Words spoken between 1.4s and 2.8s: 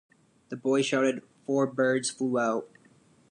four birds flew out.